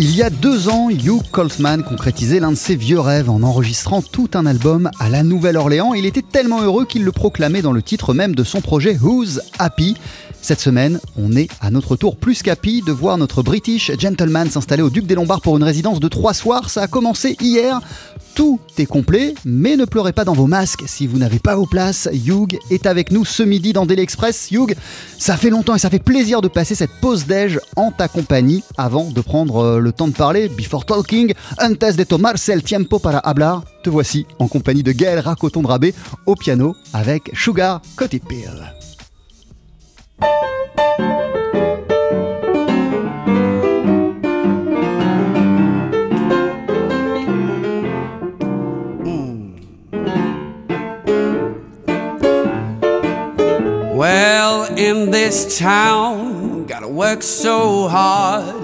[0.00, 4.00] Il y a deux ans, Hugh Coltman concrétisait l'un de ses vieux rêves en enregistrant
[4.00, 5.92] tout un album à la Nouvelle-Orléans.
[5.92, 9.40] Il était tellement heureux qu'il le proclamait dans le titre même de son projet Who's
[9.58, 9.96] Happy?
[10.40, 14.82] Cette semaine, on est à notre tour plus qu'happy de voir notre British gentleman s'installer
[14.82, 16.70] au Duc des Lombards pour une résidence de trois soirs.
[16.70, 17.80] Ça a commencé hier.
[18.34, 21.66] Tout est complet, mais ne pleurez pas dans vos masques si vous n'avez pas vos
[21.66, 22.08] places.
[22.12, 24.52] Hugh est avec nous ce midi dans Daily Express.
[24.52, 24.76] Hugh,
[25.18, 28.62] ça fait longtemps et ça fait plaisir de passer cette pause déj en ta compagnie
[28.76, 30.48] avant de prendre euh, le temps de parler.
[30.48, 33.64] Before talking, antes de tomarse el tiempo para hablar.
[33.82, 35.92] Te voici en compagnie de Gaël Racoton Drabé
[36.24, 38.22] au piano avec Sugar Coated.
[40.20, 40.34] Mm.
[53.94, 58.54] Well, in this town, gotta work so hard.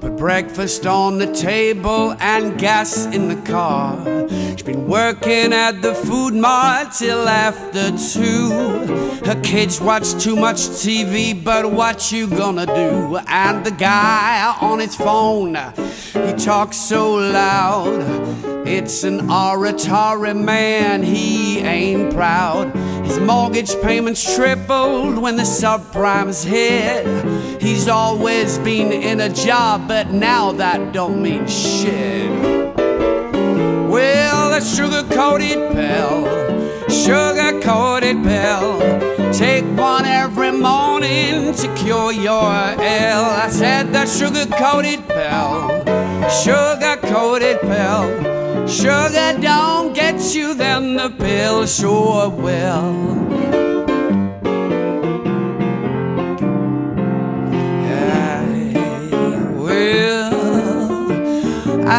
[0.00, 3.98] Put breakfast on the table and gas in the car.
[4.28, 9.01] She's been working at the food mart till after two.
[9.24, 13.18] Her kids watch too much TV, but what you gonna do?
[13.28, 15.54] And the guy on his phone,
[16.12, 18.02] he talks so loud.
[18.66, 22.74] It's an oratory man, he ain't proud.
[23.04, 27.62] His mortgage payments tripled when the subprimes hit.
[27.62, 32.28] He's always been in a job, but now that don't mean shit.
[33.88, 39.11] Well, a sugar coated pill, sugar coated pill.
[39.32, 43.24] Take one every morning to cure your ill.
[43.44, 45.84] I said the sugar coated pill,
[46.28, 48.68] sugar coated pill.
[48.68, 53.22] Sugar don't get you, then the pill sure will.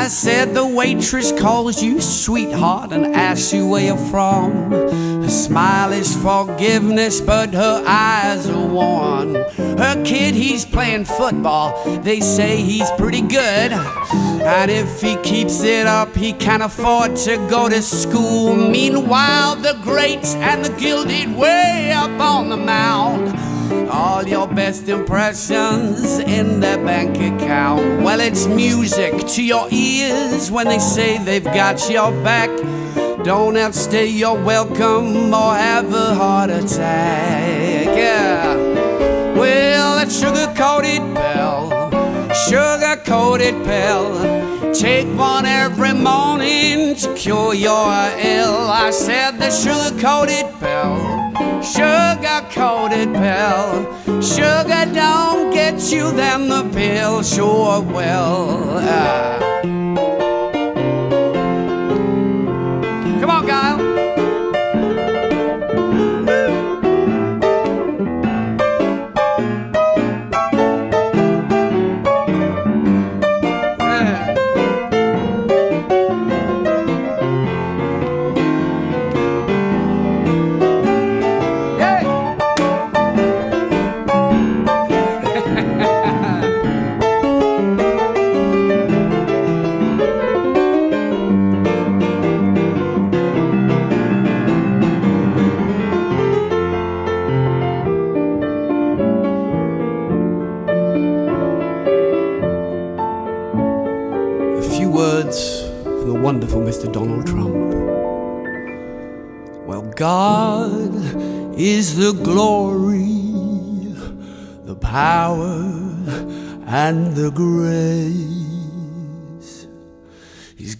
[0.04, 5.13] I said the waitress calls you sweetheart and asks you where you're from.
[5.34, 9.34] Smile is forgiveness, but her eyes are worn.
[9.34, 12.00] Her kid, he's playing football.
[12.02, 13.72] They say he's pretty good.
[13.72, 18.56] And if he keeps it up, he can afford to go to school.
[18.56, 23.36] Meanwhile, the great and the gilded way up on the mound.
[23.90, 28.04] All your best impressions in their bank account.
[28.04, 32.52] Well, it's music to your ears when they say they've got your back.
[33.24, 37.88] Don't outstay your welcome or have a heart attack.
[37.96, 38.56] Yeah.
[39.36, 41.70] Well, that sugar coated pill,
[42.48, 44.74] sugar coated pill.
[44.74, 48.70] Take one every morning to cure your ill.
[48.70, 51.24] I said the sugar coated pill
[51.64, 54.22] sugar coated pill.
[54.22, 58.80] Sugar don't get you, then the pill sure will.
[58.82, 59.83] Ah.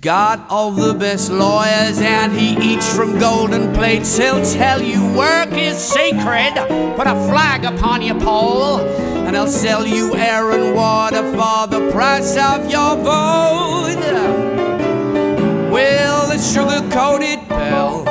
[0.04, 4.18] Got all the best lawyers and he eats from golden plates.
[4.18, 6.56] He'll tell you work is sacred,
[6.98, 11.90] put a flag upon your pole, and he'll sell you air and water for the
[11.94, 13.96] price of your vote.
[15.72, 18.04] Well, the sugar coated pill,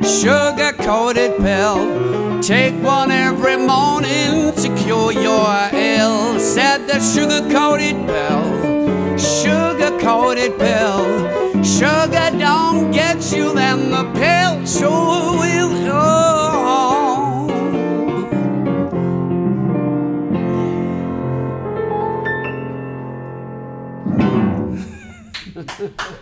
[0.00, 2.40] sugar coated pill.
[2.40, 6.38] Take one every morning to cure your ill.
[6.38, 11.21] Said the sugar coated pill, sugar coated pill.
[13.32, 15.72] Sugar don't get you, then the pill sure will.
[15.94, 16.18] Oh.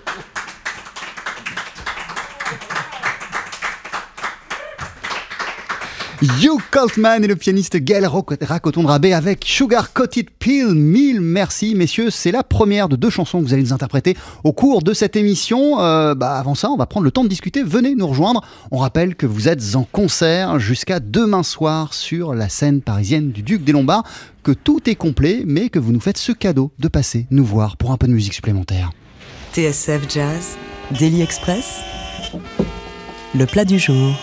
[6.38, 10.74] Hugh Coltman et le pianiste Gaël Racoton-Rabé avec Sugar Coated Pill.
[10.74, 12.10] Mille merci, messieurs.
[12.10, 15.16] C'est la première de deux chansons que vous allez nous interpréter au cours de cette
[15.16, 15.80] émission.
[15.80, 17.62] Euh, bah, avant ça, on va prendre le temps de discuter.
[17.62, 18.42] Venez nous rejoindre.
[18.70, 23.42] On rappelle que vous êtes en concert jusqu'à demain soir sur la scène parisienne du
[23.42, 24.04] Duc des Lombards,
[24.42, 27.76] que tout est complet, mais que vous nous faites ce cadeau de passer nous voir
[27.76, 28.90] pour un peu de musique supplémentaire.
[29.52, 30.56] TSF Jazz,
[30.98, 31.80] Daily Express,
[33.34, 34.14] le plat du jour.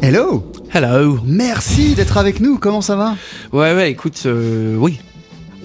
[0.00, 1.18] Hello Hello.
[1.24, 2.58] Merci d'être avec nous.
[2.58, 3.16] Comment ça va?
[3.52, 5.00] Ouais, ouais, écoute, euh, oui.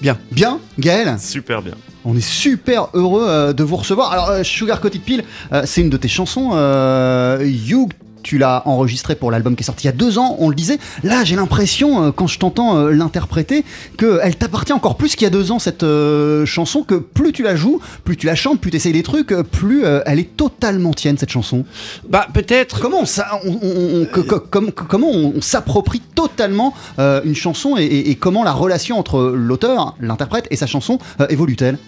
[0.00, 0.18] Bien.
[0.32, 1.16] Bien, Gaël?
[1.20, 1.74] Super bien.
[2.04, 4.10] On est super heureux euh, de vous recevoir.
[4.12, 6.50] Alors, euh, Sugar Coated Pill, euh, c'est une de tes chansons.
[6.54, 7.92] Euh, Hugh,
[8.24, 10.56] tu l'as enregistré pour l'album qui est sorti il y a deux ans, on le
[10.56, 10.78] disait.
[11.04, 13.64] Là, j'ai l'impression, euh, quand je t'entends euh, l'interpréter,
[13.98, 17.42] qu'elle t'appartient encore plus qu'il y a deux ans, cette euh, chanson, que plus tu
[17.44, 20.92] la joues, plus tu la chantes, plus tu essayes des trucs, plus elle est totalement
[20.92, 21.64] tienne, cette chanson.
[22.08, 22.80] Bah, peut-être.
[22.80, 27.34] Comment on, s'a- on- on- on- que- que- comme- que- comment on, s'approprie totalement une
[27.34, 30.98] chanson et, et- et comment la relation entre l'auteur, l'interprète et sa chanson
[31.28, 31.78] évolue-t-elle?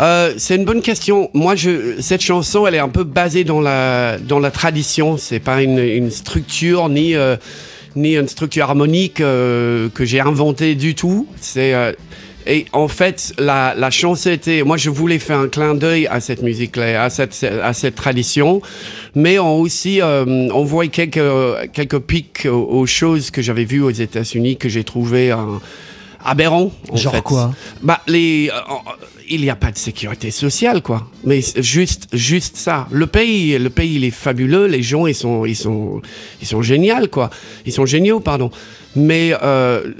[0.00, 1.30] Euh, c'est une bonne question.
[1.34, 5.16] Moi, je, cette chanson, elle est un peu basée dans la, dans la tradition.
[5.16, 7.36] C'est pas une, une structure ni, euh,
[7.96, 11.26] ni une structure harmonique euh, que j'ai inventée du tout.
[11.40, 11.74] C'est
[12.46, 14.62] et en fait, la, la chanson était.
[14.62, 18.62] Moi, je voulais faire un clin d'œil à cette musique-là, à cette, à cette tradition,
[19.14, 21.20] mais aussi on voit quelques
[21.74, 25.60] quelques pics aux, choses que j'avais vues aux États-Unis que j'ai trouvé un
[26.24, 26.70] aberrant.
[26.90, 27.22] en Genre fait.
[27.22, 27.52] quoi
[27.82, 28.60] Bah les, euh,
[29.28, 31.06] il n'y a pas de sécurité sociale quoi.
[31.24, 32.86] Mais juste, juste ça.
[32.90, 34.66] Le pays, le pays, il est fabuleux.
[34.66, 36.02] Les gens, ils sont, ils sont,
[36.40, 37.30] ils sont géniaux quoi.
[37.66, 38.50] Ils sont géniaux, pardon.
[38.96, 39.92] Mais euh,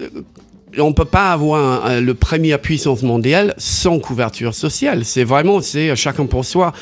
[0.79, 5.05] on peut pas avoir un- un- le premier puissance mondiale sans couverture sociale.
[5.05, 6.73] C'est vraiment, c'est chacun pour soi.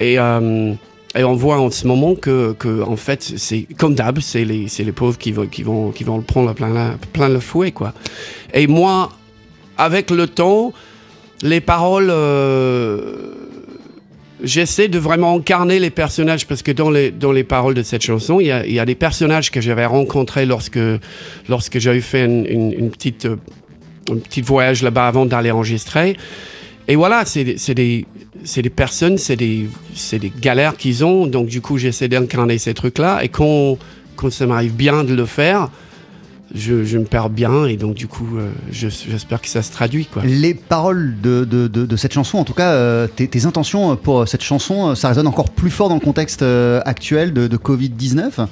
[0.00, 0.72] Et euh,
[1.16, 4.66] et on voit en ce moment que, que en fait, c'est comme d'hab, c'est les,
[4.78, 7.92] les pauvres qui vont, qui vont, qui vont le prendre plein, plein le fouet, quoi.
[8.54, 9.10] Et moi,
[9.76, 10.72] avec le temps,
[11.42, 13.16] les paroles, euh,
[14.42, 18.02] j'essaie de vraiment incarner les personnages parce que dans les, dans les paroles de cette
[18.02, 20.78] chanson, il y a, il y a des personnages que j'avais rencontrés lorsque,
[21.48, 23.36] lorsque j'avais fait une, une- une petite, euh,
[24.10, 26.16] un voyage là-bas avant d'aller enregistrer.
[26.88, 28.06] Et voilà, c'est des,
[28.62, 29.68] des, personnes, c'est des,
[30.12, 31.26] des galères qu'ils ont.
[31.26, 33.22] Donc, du coup, j'essaie d'incarner ces trucs-là.
[33.22, 33.78] Et quand,
[34.16, 35.70] quand ça m'arrive bien de le faire,
[36.52, 37.66] je, je me perds bien.
[37.66, 40.06] Et donc, du coup, euh, je- j'espère que ça se traduit.
[40.06, 40.22] Quoi.
[40.24, 44.42] Les paroles de, de- de- cette chanson, en tout cas, euh, tes, intentions pour cette
[44.42, 48.46] chanson, ça résonne encore plus fort dans le contexte euh, actuel de Covid-19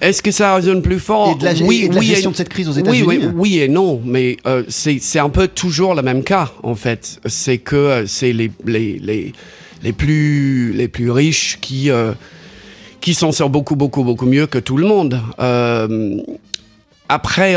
[0.00, 1.36] Est-ce que ça résonne plus fort?
[1.36, 3.06] Et de la, et de la gestion de cette crise aux oui, États-Unis.
[3.06, 6.74] oui, oui et non, mais euh, c'est c'est un peu toujours le même cas en
[6.74, 7.20] fait.
[7.26, 9.32] C'est que euh, c'est les, les, les,
[9.82, 12.12] les, plus, les plus riches qui, euh,
[13.00, 15.20] qui s'en sortent beaucoup, beaucoup, beaucoup mieux que tout le monde.
[15.38, 16.16] Euh,
[17.08, 17.56] après,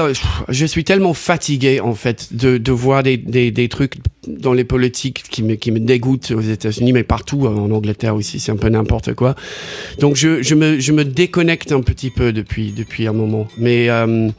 [0.50, 3.96] je suis tellement fatigué en fait de, de voir des, des, des trucs
[4.28, 8.40] dans les politiques qui me, qui me dégoûtent aux États-Unis, mais partout en Angleterre aussi,
[8.40, 9.36] c'est un peu n'importe quoi.
[10.00, 13.90] Donc je, je, me, je me déconnecte un petit peu depuis, depuis un moment, mais
[13.90, 14.30] euh,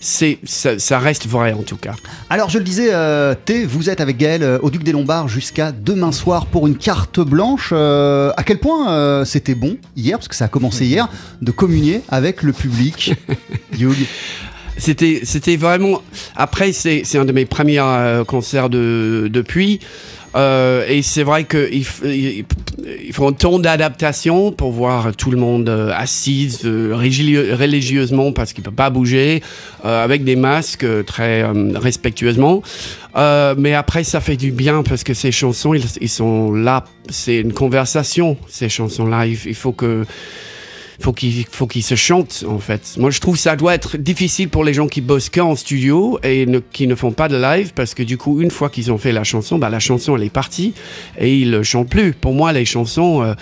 [0.00, 1.94] c'est ça, ça reste vrai en tout cas.
[2.30, 5.28] Alors je le disais, euh, Thé, vous êtes avec Gaël euh, au Duc des Lombards
[5.28, 7.72] jusqu'à demain soir pour une carte blanche.
[7.72, 11.08] À quel point c'était bon hier, parce que ça a commencé hier,
[11.42, 13.14] de communier avec le public.
[13.78, 14.06] Hugh.
[14.76, 16.02] C'était, c'était vraiment.
[16.36, 19.80] Après, c'est, c'est un de mes premiers euh, concerts de, depuis.
[20.36, 22.44] Euh, et c'est vrai qu'il il,
[23.06, 28.52] il faut un temps d'adaptation pour voir tout le monde euh, assis euh, religieusement parce
[28.52, 29.42] qu'il peut pas bouger,
[29.84, 32.62] avec des masques très respectueusement.
[33.14, 36.84] Mais après, ça fait du bien parce que ces chansons, ils, ils sont là.
[37.10, 39.26] C'est une conversation, ces chansons-là.
[39.26, 40.04] Il faut que
[41.00, 42.94] faut qu'il faut qu'il se chante en fait.
[42.98, 46.46] Moi je trouve ça doit être difficile pour les gens qui bossent qu'en studio et
[46.72, 49.12] qui ne font pas de live parce que du coup une fois qu'ils ont fait
[49.12, 50.74] la chanson, bah, la chanson elle est partie
[51.18, 52.12] et ils ne chantent plus.
[52.12, 53.34] Pour moi les chansons, euh,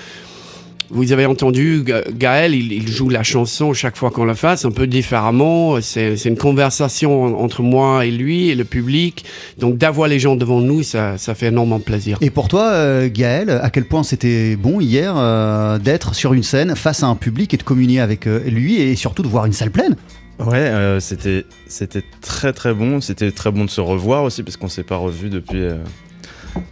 [0.92, 4.64] vous avez entendu Ga- Gaël, il, il joue la chanson chaque fois qu'on la fasse
[4.64, 5.80] un peu différemment.
[5.80, 9.24] C'est une conversation en- entre moi et lui et le public.
[9.58, 12.18] Donc d'avoir les gens devant nous, ça, ça fait énormément plaisir.
[12.20, 16.42] Et pour toi, euh, Gaël, à quel point c'était bon hier euh, d'être sur une
[16.42, 19.46] scène face à un public et de communier avec euh, lui et surtout de voir
[19.46, 19.96] une salle pleine?
[20.38, 23.00] Ouais, euh, c'était c'était très très bon.
[23.00, 25.76] C'était très bon de se revoir aussi parce qu'on s'est pas revu depuis euh,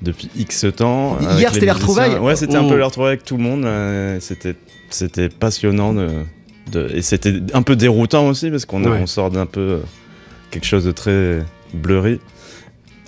[0.02, 1.18] depuis X temps.
[1.36, 3.64] Hier, c'était les retrouvailles Ouais, c'était un peu les retrouvailles avec tout le monde.
[3.64, 4.54] euh, c'était
[4.90, 6.08] c'était passionnant de,
[6.72, 8.98] de- et c'était un peu déroutant aussi parce qu'on a- Ouais.
[9.02, 9.78] on sort d'un peu euh,
[10.50, 11.38] quelque chose de très
[11.74, 12.18] blurry.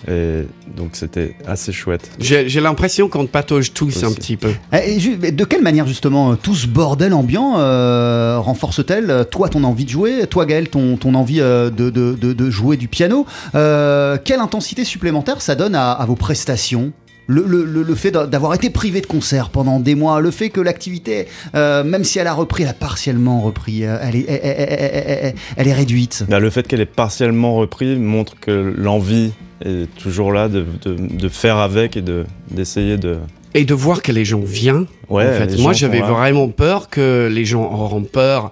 [0.08, 0.42] Et
[0.76, 2.10] donc c'était assez chouette.
[2.18, 4.50] J'ai l'impression qu'on patauge tous un petit peu.
[4.72, 9.48] Eh, et de quelle manière justement euh, tout ce bordel ambiant euh, renforce-t-elle euh, toi
[9.48, 12.88] ton envie de jouer, toi Gaël ton, ton envie de, de- de- de jouer du
[12.88, 16.92] piano Euh, Quelle intensité supplémentaire ça donne à, à vos prestations?
[17.28, 20.30] Le, le- le- le fait d'a- d'avoir été privé de concert pendant des mois, le
[20.30, 24.16] fait que l'activité, euh, même si elle a repris, elle a partiellement repris, euh, elle
[24.16, 26.24] est, elle- elle- elle- elle- elle est réduite.
[26.28, 29.32] Bah, le fait qu'elle ait partiellement repris montre que l'envie
[29.64, 33.18] est toujours là de, de- de faire avec et de- d'essayer de.
[33.54, 34.86] Et de voir que les gens viennent.
[35.08, 35.46] Ouais, en fait.
[35.54, 38.50] les Moi, j'avais vraiment peur que les gens auront peur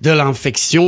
[0.00, 0.82] de l'infection,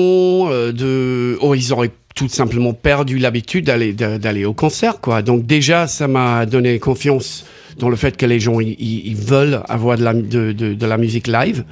[0.50, 5.22] euh, de, oh, ils auraient tout simplement perdu l'habitude d'aller de- d'aller au concert, quoi.
[5.22, 7.44] Donc déjà, ça m'a donné confiance
[7.78, 10.96] dans le fait que les gens ils- veulent avoir de la, de, de- de la
[10.98, 11.62] musique live.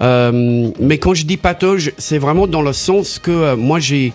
[0.00, 4.12] Euh, mais quand je dis patauge, c'est vraiment dans le sens que euh, moi j'ai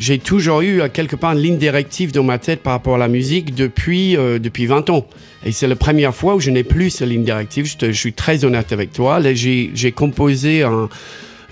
[0.00, 2.98] j'ai toujours eu euh, quelque part une ligne directive dans ma tête par rapport à
[2.98, 5.06] la musique depuis, depuis 20 ans.
[5.46, 7.70] Et c'est la première fois où je n'ai plus cette ligne directive.
[7.80, 9.20] Je, suis très honnête avec toi.
[9.22, 10.88] J'ai composé un-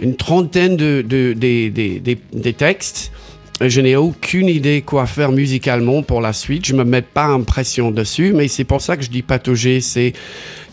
[0.00, 2.00] une trentaine de, de- des- des-
[2.32, 3.12] des textes.
[3.60, 6.64] Et Je n'ai aucune idée quoi faire musicalement pour la suite.
[6.64, 9.80] Je me mets pas impression dessus, mais c'est pour ça que je dis patauger.
[9.80, 10.12] C'est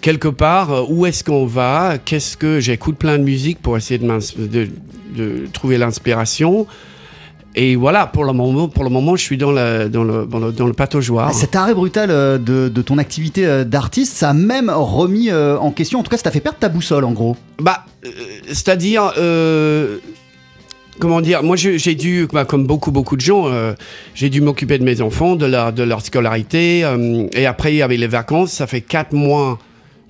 [0.01, 1.97] quelque part euh, où est-ce qu'on va?
[2.03, 4.69] Qu'est-ce que j'écoute plein de musique pour essayer de, m'ins- de-
[5.15, 6.67] de trouver l'inspiration?
[7.57, 10.39] Et voilà, pour le moment, pour le moment, je suis dans le dans le dans
[10.39, 11.33] le, dans le pataugeoire.
[11.33, 15.57] Cet arrêt brutal euh, de, de ton activité euh, d'artiste, ça a même remis euh,
[15.57, 17.37] en question, en tout cas ça t'a fait perdre ta boussole en gros.
[17.59, 18.09] Bah, euh,
[18.47, 19.99] c'est-à-dire, euh,
[20.99, 23.73] comment dire, moi j'ai dû, bah, comme beaucoup beaucoup de gens, euh,
[24.13, 27.77] j'ai dû m'occuper de mes enfants, de leur de leur scolarité, euh, et après il
[27.77, 28.51] y avait les vacances.
[28.51, 29.59] Ça fait quatre mois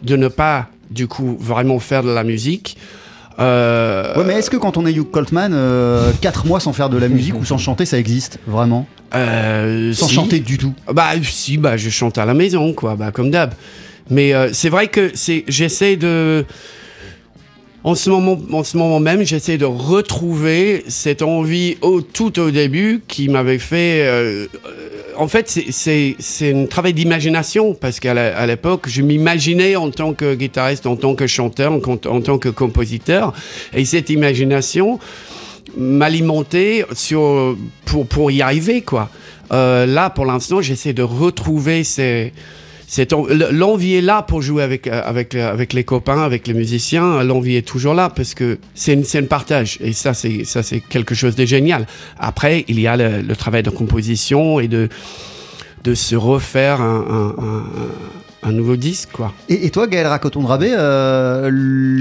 [0.04, 2.78] de ne pas, du coup, vraiment faire de la musique.
[3.40, 5.54] Euh, Ouais, mais est-ce que quand on est Hugh Coltman,
[6.22, 8.88] 4 mois sans faire de la musique ou sans chanter, ça existe vraiment?
[9.12, 10.14] Sans si.
[10.14, 10.74] chanter du tout?
[10.94, 13.54] Bah si, bah je chante à la maison, quoi, bah comme d'hab.
[14.10, 16.46] Mais c'est vrai que c'est, j'essaie de,
[17.86, 22.50] en ce moment, en ce moment même, j'essaie de retrouver cette envie au tout au
[22.50, 24.02] début qui m'avait fait.
[24.08, 24.48] euh,
[25.16, 26.16] en fait, c'est,
[26.52, 31.28] un travail d'imagination parce qu'à l'époque, je m'imaginais en tant que guitariste, en tant que
[31.28, 33.34] chanteur, en, en tant que compositeur,
[33.72, 35.00] et cette imagination
[35.78, 39.10] m'alimenter sur pour pour y arriver quoi.
[39.52, 42.34] Euh, là pour l'instant j'essaie de retrouver ces
[43.52, 47.24] l'envie est là pour jouer avec euh, avec euh, avec les copains avec les musiciens.
[47.24, 49.78] L'envie est toujours là parce que c'est une partage.
[49.82, 51.88] Et ça c'est ça c'est quelque chose de génial.
[52.20, 54.90] Après il y a le, le travail de composition et de
[55.84, 59.34] de se refaire un, un, un- un nouveau disque quoi.
[59.50, 61.50] Et, et toi, Gaël Racoton-Drabé, euh,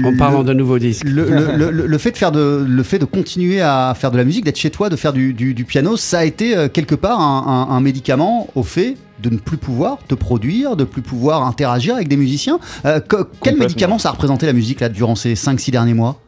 [0.03, 2.83] en parlant d'un nouveau disque le, le- le- le- le fait de faire de le
[2.83, 5.55] fait de continuer à faire de la musique, d'être chez toi, de faire du, du-
[5.55, 9.37] du piano, ça a été quelque part un, un- un médicament au fait de ne
[9.37, 12.59] plus pouvoir te produire, de plus pouvoir interagir avec des musiciens.
[12.85, 16.19] Euh, que- quel médicament ça a représenté la musique là durant ces 5-6 derniers mois?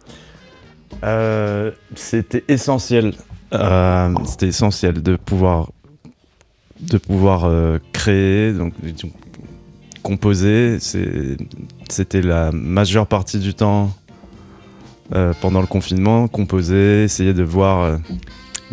[1.03, 3.13] Euh, c'était essentiel.
[3.53, 5.69] Euh, c'était essentiel de pouvoir
[6.79, 8.73] de pouvoir euh, créer, donc
[10.03, 10.77] composer.
[10.79, 13.91] C'était la majeure partie du temps
[15.41, 17.97] pendant le confinement, composer, essayer de voir,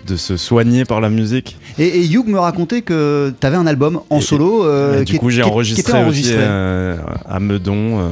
[0.06, 1.56] de se soigner par la musique.
[1.78, 4.64] Et, et Hugh me racontait que tu avais un album en Et- solo.
[4.64, 6.96] euh, qui du coup, j'ai qui enregistré, aussi euh,
[7.26, 8.08] à Meudon, euh,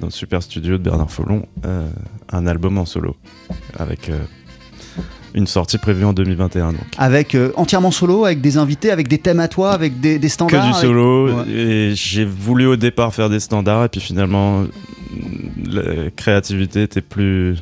[0.00, 1.42] dans le super studio de Bernard Follon,
[2.32, 3.14] un album en solo
[3.78, 4.10] avec
[5.34, 6.72] une sortie prévue en 2021.
[6.72, 6.80] Donc.
[6.96, 10.32] Avec entièrement solo, avec des invités, avec des thèmes à toi, avec des, des Que
[10.32, 10.62] standards.
[10.64, 11.28] du avec- solo.
[11.28, 11.48] Ouais.
[11.50, 14.64] Et j'ai voulu au départ faire des standards, et puis finalement,
[15.70, 17.56] la créativité était plus.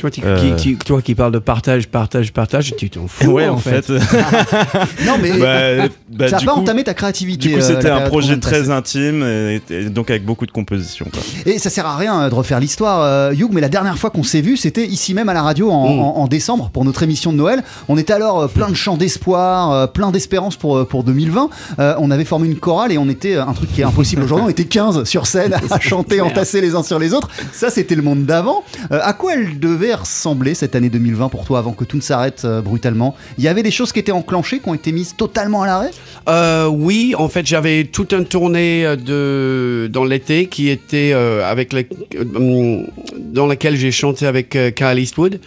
[0.00, 0.54] Toi, Euh.
[0.56, 3.58] qui, qui- toi qui parles de partage partage partage tu t'en fous ouais, en, en
[3.58, 3.92] fait, fait.
[5.06, 7.48] Non, mais Bah, bah, ça n'a pas coup- entamé ta créativité.
[7.48, 11.06] Du coup, euh, c'était un projet très intime, et, et donc avec beaucoup de compositions.
[11.12, 11.20] quoi.
[11.46, 14.10] Et ça sert à rien euh, de refaire l'histoire, euh, Hugh, mais la dernière fois
[14.10, 15.98] qu'on s'est vu, c'était ici même à la radio en, Mm.
[16.00, 17.62] en- en décembre pour notre émission de Noël.
[17.88, 21.50] On était alors euh, plein de chants d'espoir, euh, plein d'espérance pour, euh, pour 2020.
[21.78, 24.22] Euh, on avait formé une chorale et on était, euh, un truc qui est impossible
[24.22, 27.28] aujourd'hui, on était 15 sur scène à chanter, entassés les uns sur les autres.
[27.52, 28.62] Ça, c'était le monde d'avant.
[28.92, 32.02] Euh, à quoi elle devait ressembler cette année 2020 pour toi avant que tout ne
[32.02, 33.14] s'arrête euh, brutalement?
[33.38, 35.90] Il y avait des choses qui étaient enclenchées, qui ont été mises totalement à l'arrêt?
[36.28, 41.74] Euh, oui, en fait, j'avais toute une tournée euh, de dans l'été qui était avec
[41.74, 42.82] euh,
[43.18, 45.40] dans laquelle j'ai chanté avec Kyle Eastwood.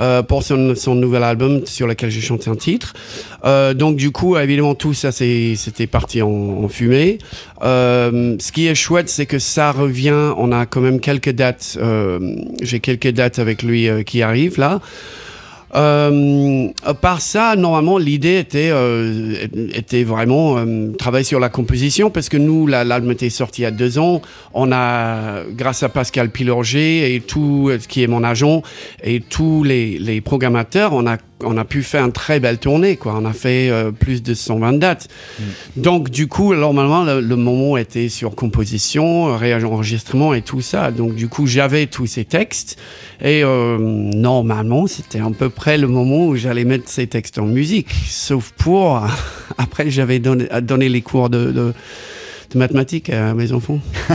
[0.00, 2.94] Euh, pour son, son nouvel album sur lequel j'ai chanté un titre.
[3.44, 7.18] Euh, donc du coup, évidemment, tout ça, c'était parti en, en fumée.
[7.62, 10.32] Euh, ce qui est chouette, c'est que ça revient.
[10.36, 11.78] On a quand même quelques dates.
[11.80, 12.18] euh,
[12.62, 14.80] j'ai quelques dates avec lui euh, qui arrivent là.
[15.74, 19.34] Euh, à part ça, normalement, l'idée était, euh,
[19.72, 23.64] était vraiment euh, travailler sur la composition parce que nous, la- l'album était sorti il
[23.64, 24.20] y a deux ans.
[24.52, 28.62] On a, grâce à Pascal Pilorger et tout, euh, qui est mon agent,
[29.04, 32.96] et tous les, les programmateurs, on a, on a pu faire une très belle tournée.
[32.96, 33.14] Quoi.
[33.16, 35.08] On a fait euh, plus de 120 dates.
[35.76, 40.90] Donc, du coup, normalement, le, le moment était sur composition, réenregistrement et tout ça.
[40.90, 42.78] Donc, du coup, j'avais tous ces textes.
[43.22, 47.46] Et euh, normalement, c'était à peu près le moment où j'allais mettre ces textes en
[47.46, 47.92] musique.
[48.06, 49.02] Sauf pour.
[49.58, 51.72] Après, j'avais donné, donné les cours de, de,
[52.52, 53.78] de mathématiques à mes enfants.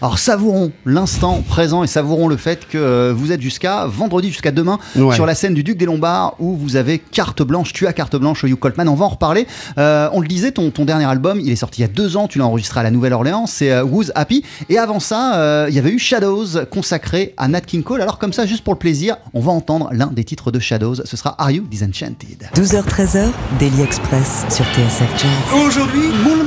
[0.00, 4.50] Alors savourons l'instant présent et savourons le fait que euh, vous êtes jusqu'à vendredi, jusqu'à
[4.52, 5.14] demain, Ouais.
[5.14, 8.16] sur la scène du Duc des Lombards où vous avez carte blanche, tu as carte
[8.16, 8.88] blanche, Hugh Coltman.
[8.88, 9.46] On va en reparler.
[9.78, 12.16] Euh, on le disait, ton, ton dernier album, il est sorti il y a deux
[12.16, 14.44] ans, tu l'as enregistré à la Nouvelle-Orléans, c'est euh, Who's Happy.
[14.68, 18.00] Et avant ça, euh, il y avait eu Shadows consacré à Nat King Cole.
[18.02, 20.96] Alors comme ça, juste pour le plaisir, on va entendre l'un des titres de Shadows.
[21.04, 22.48] Ce sera Are You Disenchanted?
[22.54, 23.26] 12h-13h,
[23.58, 25.60] Daily Express sur TSF Jazz.
[25.66, 26.44] Aujourd'hui, moule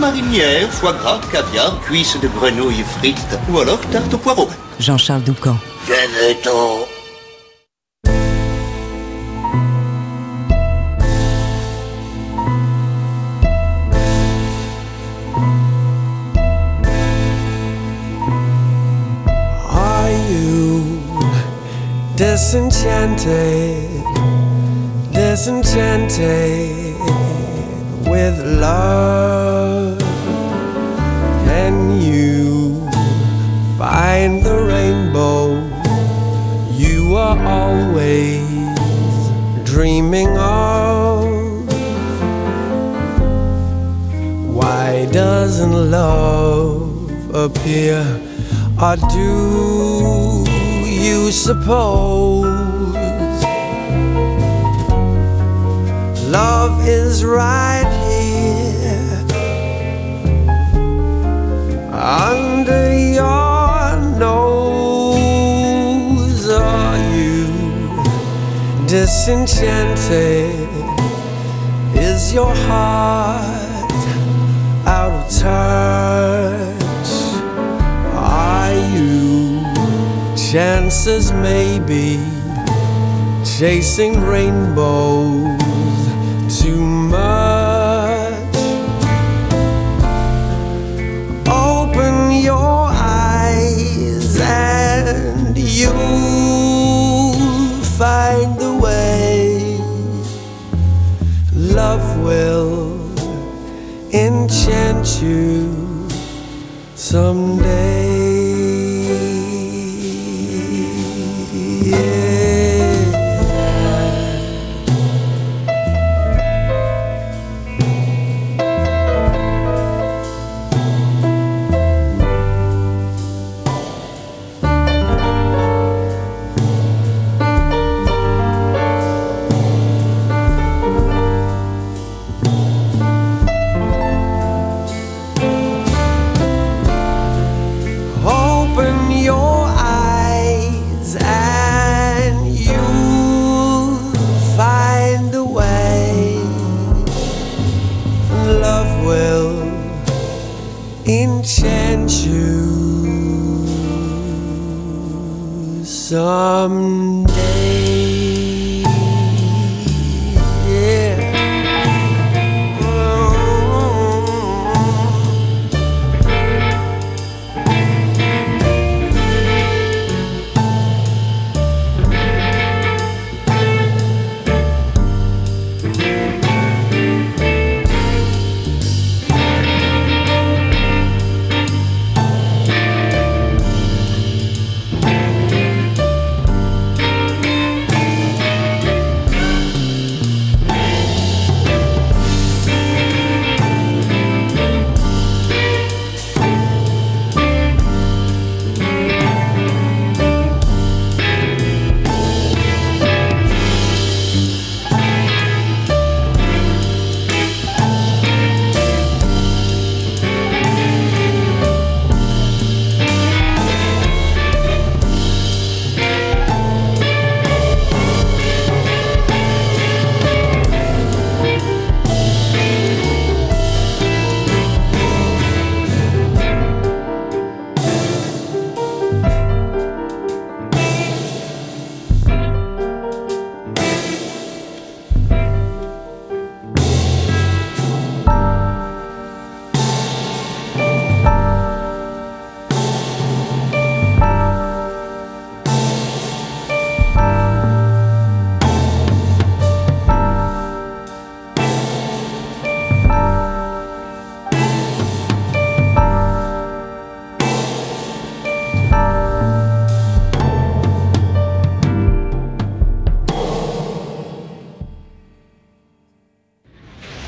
[0.70, 4.48] foie gras, caviar, cuisses de grenouille frites ou alors tarte au poireau.
[4.79, 5.58] Jean-Charles Doucan.
[5.88, 6.86] Venez-t'en.
[19.70, 21.00] Are you
[22.15, 24.03] disenchanted,
[25.12, 26.96] disenchanted
[28.06, 29.87] with love?
[32.08, 32.90] You
[33.78, 35.60] find the rainbow
[36.72, 38.48] you are always
[39.66, 41.26] dreaming of?
[44.56, 48.00] Why doesn't love appear?
[48.81, 50.46] Or do
[50.86, 52.46] you suppose
[56.31, 57.97] love is right
[62.07, 65.27] under your nose?
[66.50, 67.48] Are you
[68.87, 70.70] disenchanted?
[71.93, 73.91] Is your heart
[74.87, 77.09] out of touch?
[78.15, 79.63] Are you
[80.37, 82.20] chances maybe
[83.43, 85.59] chasing rainbows
[86.61, 86.97] too
[105.22, 106.10] you
[106.96, 107.67] someday.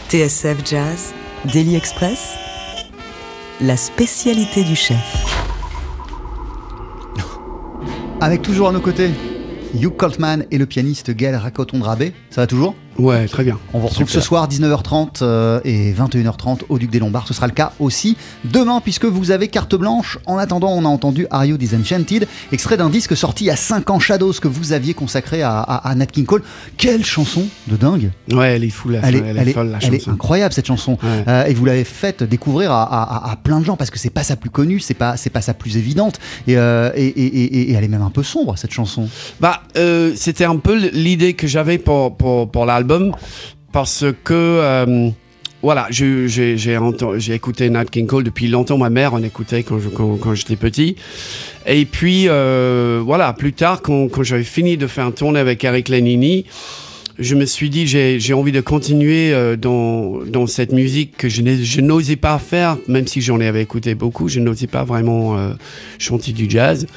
[0.10, 1.14] TSF Jazz,
[1.54, 2.34] Daily Express,
[3.62, 4.98] la spécialité du chef.
[8.20, 9.12] Avec toujours à nos côtés,
[9.76, 12.14] Hugh Coltman et le pianiste Gaël Racoton-Drabé.
[12.32, 12.74] Ça va toujours?
[13.00, 13.58] Ouais, très bien.
[13.74, 17.28] On vous retrouve ce soir 19h30 euh, et 21h30 au Duc des Lombards.
[17.28, 20.18] Ce sera le cas aussi demain puisque vous avez carte blanche.
[20.26, 23.56] En attendant, on a entendu Are You Disenchanted, extrait d'un disque sorti il y a
[23.56, 26.44] 5 ans, Shadows, que vous aviez consacré à, à- à Nat King Cole.
[26.78, 29.54] Quelle chanson de dingue Ouais, elle est fou, la elle est, elle elle est est-
[29.54, 30.12] folle, la elle est chanson.
[30.12, 31.24] incroyable cette chanson Ouais.
[31.28, 33.98] Euh, et vous l'avez faite découvrir à, à- à- à plein de gens parce que
[34.00, 37.06] c'est pas sa plus connue, c'est pas c'est pas sa plus évidente et, euh, et,
[37.08, 39.08] et- et- et elle est même un peu sombre cette chanson.
[39.40, 42.89] Bah, euh, c'était un peu l'idée que j'avais pour, pour, pour l'album,
[43.72, 45.10] parce que, euh,
[45.62, 48.78] voilà, j'ai écouté Nat King Cole depuis longtemps.
[48.78, 50.96] Ma mère en écoutait quand j'étais petit.
[51.66, 55.90] Et puis, euh, voilà, plus tard, quand, j'avais fini de faire un tournée avec Eric
[55.90, 56.46] Lenini,
[57.18, 62.16] je me suis dit, j'ai envie de continuer euh, dans, cette musique que je n'osais
[62.16, 65.38] pas faire, même si j'en avais écouté beaucoup, je n'osais pas vraiment
[65.98, 66.88] chanter du jazz.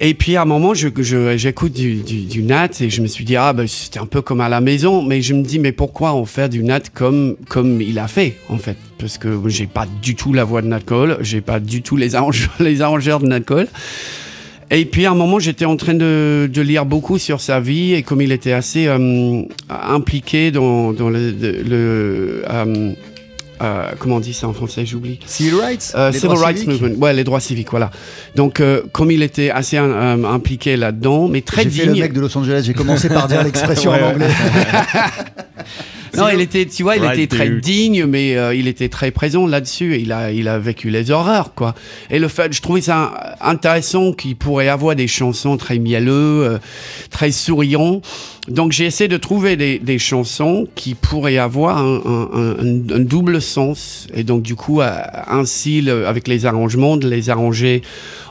[0.00, 3.66] Et puis à un moment, j'écoute du, Nat et je me suis dit, ah ben
[3.66, 6.48] c'était un peu comme à la maison, mais je me dis, mais pourquoi on fait
[6.48, 8.76] du Nat comme, comme il a fait, en fait?
[8.98, 11.96] Parce que j'ai pas du tout la voix de Nat Cole, j'ai pas du tout
[11.96, 13.66] les, arrange- les arrangeurs de Nat Cole.
[14.70, 18.02] Et puis à un moment, j'étais en train de, lire beaucoup sur sa vie et
[18.02, 21.34] comme il était assez euh, impliqué dans, le,
[22.48, 22.92] euh,
[23.62, 25.18] euh, comment on dit ça en français, j'oublie.
[25.26, 26.80] Civil rights, Euh, les Civil droits Rights civiques.
[26.82, 27.90] Movement, ouais, les droits civiques, voilà.
[28.36, 32.02] Donc, euh, comme il était assez euh, impliqué là-dedans, mais très J'ai fait le digne.
[32.02, 34.02] mec de Los Angeles, j'ai commencé par dire l'expression Ouais.
[34.02, 34.28] en anglais.
[36.16, 37.60] Non, il était, tu vois, il Right était très dude.
[37.60, 39.98] digne, mais euh, il était très présent là-dessus.
[40.00, 41.74] Il a, il a vécu les horreurs, quoi.
[42.10, 46.12] Et le fait, je trouvais ça intéressant qu'il pourrait avoir des chansons très mielleux,
[46.44, 46.58] euh,
[47.10, 48.00] très souriants.
[48.48, 53.00] Donc j'ai essayé de trouver des, des chansons qui pourraient avoir un, un- un- un
[53.00, 54.06] double sens.
[54.14, 54.90] Et donc du coup, euh,
[55.28, 57.82] ainsi, le- avec les arrangements, de les arranger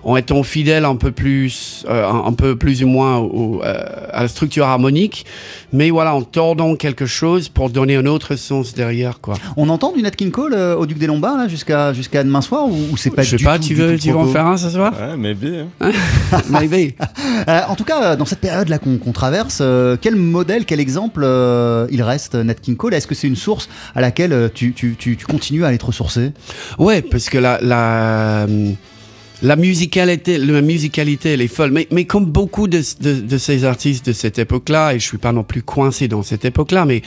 [0.04, 3.78] en étant fidèle un peu plus, euh, un, un peu plus ou moins au- euh,
[4.12, 5.26] à la structure harmonique,
[5.74, 9.36] mais voilà, en tordant quelque chose pour donner un autre sens derrière, quoi.
[9.58, 12.42] On entend du Nat King Cole euh, au Duc des Lombards là jusqu'à jusqu'à demain
[12.42, 14.26] soir ou, ou c'est pas Je sais du pas, tout, tu veux, tu veux en
[14.28, 14.94] faire un ce soir?
[14.94, 15.68] Ouais, mais bien.
[15.82, 15.92] hein.
[16.50, 16.94] Maybe.
[17.48, 21.22] Euh, en tout cas, dans cette période là qu'on traverse, euh, quel modèle, quel exemple
[21.24, 22.94] euh, il reste Nat King Cole?
[22.94, 25.86] Est-ce que c'est une source à laquelle tu, tu, tu, tu continues à aller te
[25.86, 26.32] ressourcer?
[26.78, 28.72] Ouais, parce que la, la, euh,
[29.44, 31.72] la musicalité, la musicalité, elle est folle.
[31.72, 35.18] Mais, mais comme beaucoup de, de, de ces artistes de cette époque-là, et je suis
[35.20, 37.02] pas non plus coincé dans cette époque-là, mais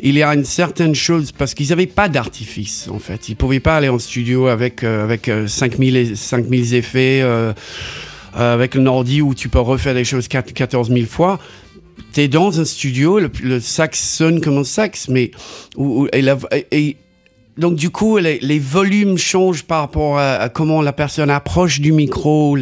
[0.00, 3.28] il y a une certaine chose, parce qu'ils n'avaient pas d'artifice, en fait.
[3.28, 7.52] Ils pouvaient pas aller en studio avec, euh, avec euh, 5000, et- 5000 effets, euh,
[8.36, 11.38] euh, avec un ordi où tu peux refaire des choses 4 14 000 fois.
[12.12, 15.30] T'es dans un studio, le, le sax sonne comme un sax, mais
[15.76, 16.38] où, où- et la-
[16.72, 16.96] et
[17.58, 22.56] donc du coup, les, volumes changent par rapport à, comment la personne approche du micro,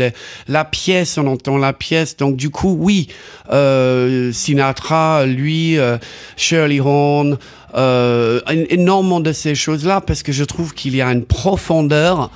[0.49, 2.17] la pièce, on entend la pièce.
[2.17, 3.09] Donc du coup, oui,
[3.53, 5.99] euh, Sinatra, lui, euh,
[6.37, 7.37] Shirley Horn,
[7.75, 12.31] euh, énormément de ces choses-là, parce que je trouve qu'il y a une profondeur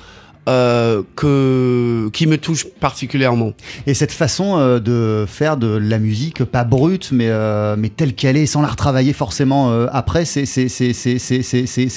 [0.49, 3.53] euh, que, qui me touche particulièrement.
[3.85, 8.13] Et cette façon euh, de faire de la musique, pas brute, mais, euh, mais telle
[8.15, 10.45] qu'elle est, sans la retravailler forcément après, c'est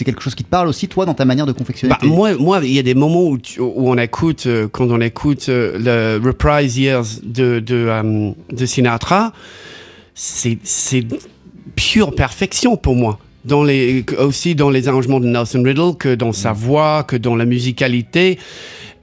[0.05, 2.35] quelque chose qui te parle aussi, toi, dans ta manière de confectionner Bah, tes- moi,
[2.37, 6.21] moi, il y a des moments où, tu- où on écoute, quand on écoute le
[6.23, 9.33] Reprise Years de, de, de Sinatra,
[10.15, 10.59] c'est
[11.77, 13.19] pure perfection pour moi.
[13.45, 17.37] Dans les, aussi dans les arrangements de Nelson Riddle, que dans sa voix, que dans
[17.37, 18.39] la musicalité.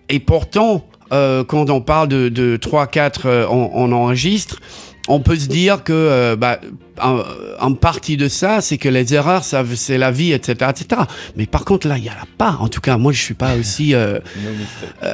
[0.10, 4.60] Et pourtant, euh, quand on parle de, de 3-4 euh, on, on enregistre,
[5.08, 6.60] on peut se dire que euh, bah,
[7.02, 7.22] en,
[7.60, 11.02] en partie de ça, c'est que les erreurs, ça, c'est la vie, etc., etc.
[11.36, 12.58] Mais par contre, là, il y en a pas.
[12.60, 13.94] En tout cas, moi, je suis pas aussi.
[13.96, 14.20] euh,
[15.04, 15.14] euh,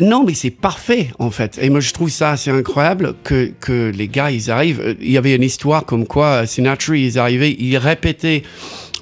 [0.00, 1.58] non, mais c'est parfait, en fait.
[1.60, 4.80] Et moi, je trouve ça assez incroyable que, que les gars, ils arrivent.
[4.80, 8.42] euh, Il y avait une histoire comme quoi euh, Sinatra, ils arrivaient, ils répétaient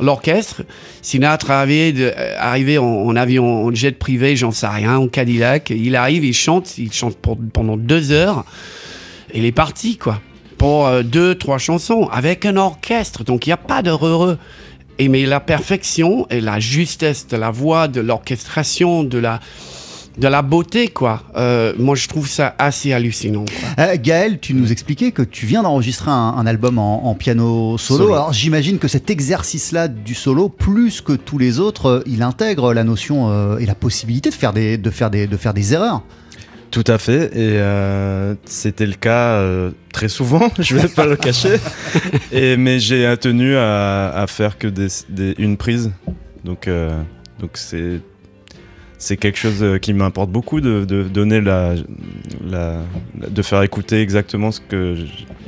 [0.01, 0.63] l'orchestre.
[1.03, 5.71] Sinatra arrivait, de, arrivait en, en avion, en jet privé, j'en sais rien, en Cadillac.
[5.71, 8.45] Il arrive, il chante, il chante pour- pendant deux heures.
[9.35, 10.21] Il est parti, quoi.
[10.59, 13.25] Pour euh, deux, trois chansons, avec un orchestre.
[13.25, 14.39] Donc, il n'y a pas de heureux.
[14.99, 19.41] Et mais la perfection et la justesse de la voix, de l'orchestration, de la,
[20.19, 21.25] de la beauté, quoi.
[21.37, 23.45] Euh, moi, je trouve ça assez hallucinant.
[23.45, 23.85] quoi.
[23.87, 27.77] Euh, Gaël, tu nous expliquais que tu viens d'enregistrer un, un album en, en piano
[27.77, 28.05] solo.
[28.05, 28.15] Solo.
[28.15, 32.73] Alors j'imagine que cet exercice-là du solo, plus que tous les autres, euh, il intègre
[32.73, 35.75] la notion euh, et la possibilité de faire des, de faire des, de faire des
[35.75, 36.03] erreurs.
[36.75, 41.15] Tout à fait, et euh, c'était le cas euh, très souvent, je vais pas le
[41.15, 41.55] cacher.
[42.33, 45.93] Et, mais j'ai tenu à, à faire que des, des- une prise,
[46.45, 46.91] donc euh,
[47.39, 48.01] donc c'est
[48.99, 51.75] c'est quelque chose qui m'importe beaucoup de, de donner la,
[52.45, 52.81] la
[53.15, 54.97] de faire écouter exactement ce que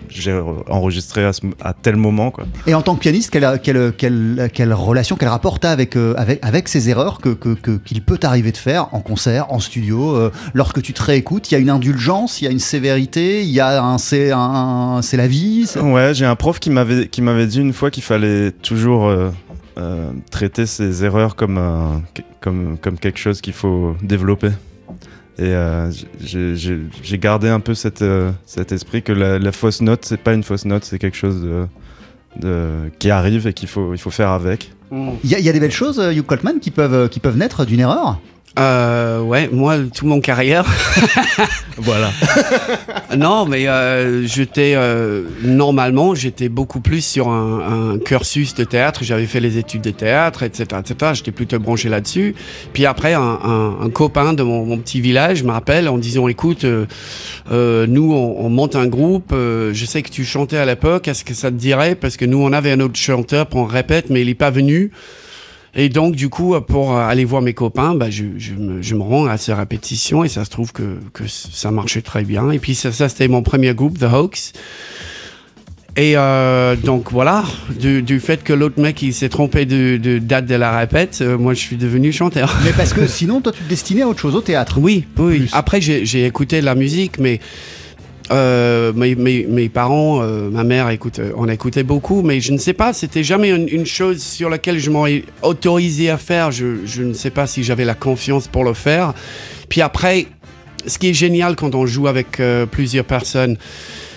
[0.09, 0.38] j'ai
[0.69, 2.45] enregistré à, ce- à tel moment quoi.
[2.66, 6.14] Et en tant que pianiste, quelle, quelle, quelle, quelle relation, quel rapport t'as avec, euh,
[6.16, 9.61] avec, avec ces erreurs que, que, que- qu'il peut t'arriver de faire en concert, en
[9.61, 11.51] studio, euh, lorsque tu te réécoutes?
[11.51, 14.31] Il y a une indulgence, il y a une sévérité, il y a un c'est
[14.33, 17.90] un, c'est la vie Ouais, j'ai un prof qui m'avait qui m'avait dit une fois
[17.90, 22.03] qu'il fallait toujours euh, traiter ses erreurs comme un-
[22.40, 24.51] comme comme quelque chose qu'il faut développer.
[25.38, 30.05] Et euh, j'ai- gardé un peu cette, euh, cet esprit que la, la fausse note,
[30.05, 31.66] c'est pas une fausse note, c'est quelque chose de,
[32.40, 34.72] de- qui arrive et qu'il faut, il faut faire avec.
[34.92, 37.20] Il y, a- il y a des belles choses, euh, Hugh Coltman, qui peuvent, qui
[37.20, 38.18] peuvent naître d'une erreur?
[38.59, 40.64] Euh, ouais, moi, tout mon carrière.
[41.79, 42.11] Voilà.
[43.19, 49.05] non, mais euh, j'étais euh, normalement, j'étais beaucoup plus sur un, un cursus de théâtre.
[49.05, 51.11] J'avais fait les études de théâtre, etc., etc.
[51.12, 52.35] J'étais plutôt branché là-dessus.
[52.73, 56.64] Puis après, un, un- un copain de mon, mon petit village m'appelle en disant "Écoute,
[56.64, 56.87] euh,
[57.53, 59.33] euh, nous, on, on monte un groupe.
[59.35, 61.09] euh, je sais que tu chantais à l'époque.
[61.09, 61.95] Est-ce que ça te dirait?
[61.95, 64.92] Parce que nous, on avait un autre chanteur, on répète, mais il est pas venu."
[65.79, 69.03] Et donc, du coup, pour aller voir mes copains, bah, je, je me, je me
[69.03, 72.51] rends à ces répétitions et ça se trouve que, que ça marchait très bien.
[72.51, 74.55] Et puis, ça, ça c'était mon premier groupe, The Hoax.
[75.99, 77.45] Et euh, donc, voilà,
[77.79, 81.19] du, du fait que l'autre mec, il s'est trompé de, de date de la répète,
[81.23, 82.55] euh, moi, je suis devenu chanteur.
[82.65, 84.79] Mais parce que sinon, toi, tu te destinais à autre chose, au théâtre.
[84.79, 85.39] Oui, oui.
[85.39, 85.51] Plus.
[85.53, 87.41] Après, j'ai j'ai écouté de la musique, mais
[88.33, 92.53] euh, mes, mes, mes parents, euh, ma mère, écoute, euh, on écoutait beaucoup, mais je
[92.53, 96.51] ne sais pas, c'était jamais une, une chose sur laquelle je m'aurais autorisé à faire.
[96.51, 99.15] Je, je ne sais pas si j'avais la confiance pour le faire.
[99.69, 100.27] Puis après,
[100.87, 103.57] ce qui est génial quand on joue avec euh, plusieurs personnes,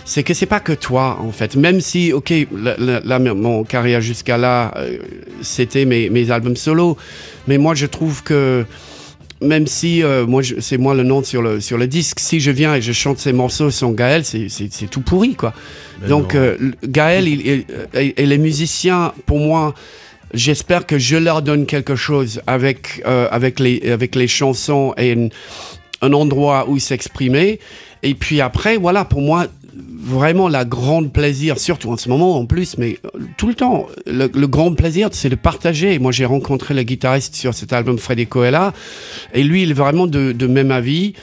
[0.05, 1.55] c'est que c'est pas que toi en fait.
[1.55, 4.97] Même si, ok, la- la- mon carrière jusqu'à là, euh,
[5.43, 6.97] c'était mes, mes albums solo,
[7.47, 8.65] mais moi je trouve que
[9.41, 12.51] même si euh, moi c'est moi le nom sur le sur le disque, si je
[12.51, 15.53] viens et je chante ces morceaux sans Gaël, c'est tout pourri quoi.
[16.07, 16.39] Donc non.
[16.41, 19.73] euh, Gaël il- il- et, et les musiciens, pour moi.
[20.31, 25.13] J'espère que je leur donne quelque chose avec, euh, avec, les, avec les chansons et
[25.13, 25.31] une-
[26.03, 27.59] un endroit où s'exprimer.
[28.03, 29.47] Et puis après, voilà, pour moi,
[29.99, 33.87] vraiment la grande plaisir, surtout en ce moment en plus, mais euh, tout le temps,
[34.05, 35.99] le, le grand plaisir, c'est de partager.
[35.99, 38.73] Moi, j'ai rencontré le guitariste sur cet album, Freddy Coella,
[39.33, 41.13] et lui, il est vraiment de, de même avis.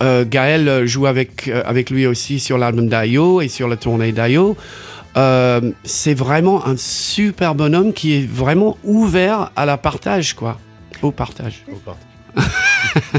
[0.00, 4.12] Euh, Gaël joue avec, euh, avec lui aussi sur l'album d'Ayo et sur la tournée
[4.12, 4.56] d'Ayo.
[5.16, 10.58] Euh, c'est vraiment un super bonhomme qui est vraiment ouvert à la partage, quoi.
[11.02, 11.64] Au partage.
[11.68, 12.40] Euh,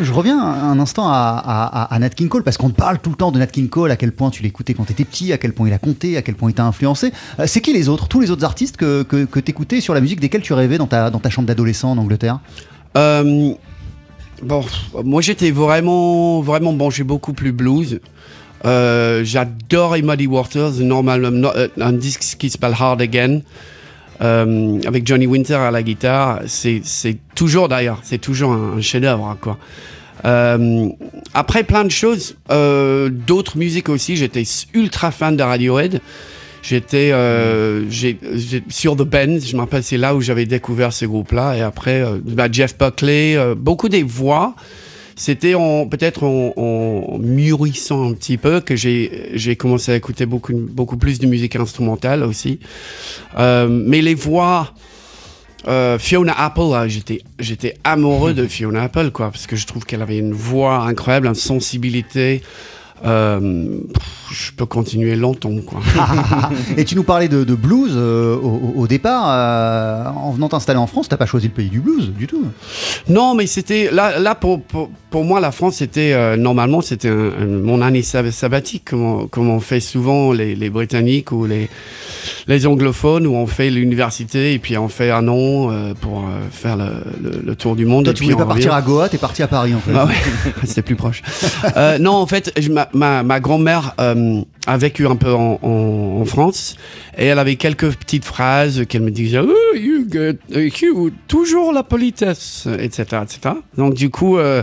[0.00, 3.38] je reviens un instant à, Nat King Cole parce qu'on parle tout le temps de
[3.38, 5.68] Nat King Cole, à quel point tu l'écoutais quand tu étais petit, à quel point
[5.68, 7.12] il a compté, à quel point il t'a influencé.
[7.38, 10.00] Euh, c'est qui les autres, tous les autres artistes que, que, que t'écoutais sur la
[10.00, 12.40] musique desquels tu rêvais dans ta, dans ta chambre d'adolescent en Angleterre?
[12.96, 13.52] Euh,
[14.42, 14.64] bon,
[15.04, 18.00] moi j'étais vraiment, vraiment bon, j'ai beaucoup plus blues.
[18.64, 23.40] Euh, J'adore Muddy Waters, normalement un disque qui s'appelle Hard Again.
[24.20, 26.82] avec Johnny Winter à la guitare, c'est
[27.36, 29.58] toujours d'ailleurs, c'est toujours un, chef-d'œuvre hein, quoi.
[30.24, 30.88] Euh,
[31.34, 34.16] après plein de choses, euh, d'autres musiques aussi.
[34.16, 34.42] J'étais
[34.74, 36.00] ultra fan de Radiohead.
[36.62, 37.84] J'étais euh,
[38.68, 41.56] sur The Bends, je me rappelle, c'est là où j'avais découvert ce groupe-là.
[41.56, 44.54] Et après, bah, Jeff Buckley, beaucoup des voix.
[45.14, 50.96] C'était peut-être en, en mûrissant un petit peu que j'ai commencé à écouter beaucoup, beaucoup
[50.96, 52.58] plus de musique instrumentale aussi.
[53.38, 54.74] Mais les voix,
[55.68, 59.84] euh, Fiona Apple, là, j'étais j'étais amoureux de Fiona Apple, quoi, parce que je trouve
[59.84, 62.42] qu'elle avait une voix incroyable, une sensibilité.
[63.04, 63.78] Euh,
[64.32, 65.80] je peux continuer longtemps, quoi.
[66.78, 69.24] Et tu nous parlais de, de blues euh, au, départ.
[69.28, 72.42] euh, en venant t'installer en France, t'as pas choisi le pays du blues du tout?
[73.08, 77.82] Non, mais c'était là, là pour, pour, pour moi, la France, c'était normalement, c'était mon
[77.82, 81.68] année sab- sabbatique, comme on, comme on fait souvent les, les Britanniques ou les,
[82.48, 86.40] les anglophones, où on fait l'université et puis on fait un an euh, pour euh,
[86.50, 86.84] faire le,
[87.22, 88.04] le- le tour du monde.
[88.04, 89.90] Toi, et tu puis voulais pas partir à Goa, t'es parti à Paris en fait.
[89.94, 90.14] Ah ouais,
[90.64, 91.22] c'était plus proche.
[91.76, 95.58] Euh, non, en fait, je- ma, ma, ma grand-mère euh, a vécu un peu en,
[95.62, 96.76] en, en France
[97.18, 101.82] et elle avait quelques petites phrases qu'elle me disait oh, you get, Hugh, toujours la
[101.82, 103.54] politesse, etc., etc.
[103.76, 104.62] Donc du coup, euh,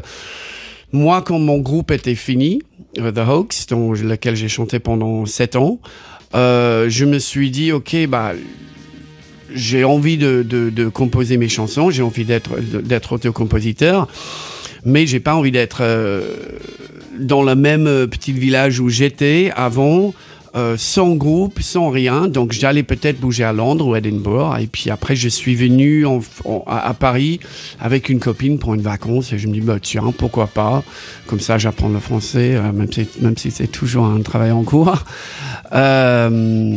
[0.91, 2.61] moi, quand mon groupe était fini,
[2.99, 5.79] euh, The Hoax, dans lequel j'ai chanté pendant sept ans,
[6.35, 8.33] euh, je me suis dit ok, bah
[9.53, 14.07] j'ai envie de, composer mes chansons, j'ai envie d'être auteur-compositeur.
[14.85, 16.21] mais j'ai pas envie d'être euh,
[17.19, 20.13] dans le même euh, petit village où j'étais avant.
[20.55, 24.67] Euh, sans groupe, sans rien, donc j'allais peut-être bouger à Londres ou à Edinburgh, et
[24.67, 27.39] puis après je suis venu en- en- à, Paris
[27.79, 30.83] avec une copine pour une vacance, et je me dis bah tiens pourquoi pas,
[31.25, 34.93] comme ça j'apprends le français, euh, même si, c'est toujours un travail en cours.
[35.73, 36.75] Euh,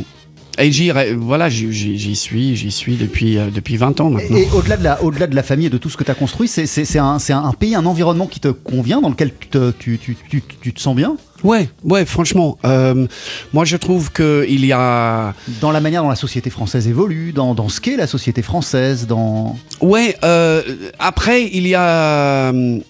[0.59, 4.39] et j'y, voilà, j'y, suis, j'y suis depuis, depuis 20 ans maintenant.
[4.39, 6.15] Et, au-delà de, la, au-delà de la famille et de tout ce que tu as
[6.15, 9.33] construit, c'est, un, un pays, un environnement qui te convient, dans lequel
[9.79, 11.17] tu, tu, tu, tu te sens bien?
[11.47, 13.07] Ouais, ouais, franchement, euh,
[13.53, 17.33] moi je trouve que il y a, Dans la manière dont la société française évolue,
[17.33, 19.57] dans, dans ce qu'est la société française, dans...
[19.81, 20.61] ouais, euh,
[20.99, 22.81] après il y a euh,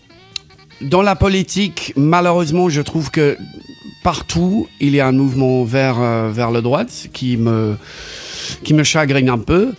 [0.80, 3.36] dans la politique, malheureusement, je trouve que
[4.02, 7.76] partout il y a un mouvement vers vers le droite qui me
[8.64, 9.74] qui me chagrine un peu.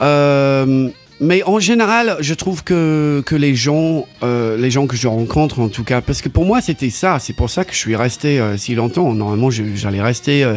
[0.00, 0.90] Euh,
[1.22, 5.60] mais en général, je trouve que, que les gens, euh, les gens que je rencontre
[5.60, 7.94] en tout cas, parce que pour moi c'était ça, c'est pour ça que je suis
[7.94, 9.12] resté euh, si longtemps.
[9.14, 10.56] Normalement, j'allais rester euh,